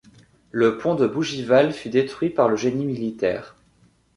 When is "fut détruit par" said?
1.73-2.49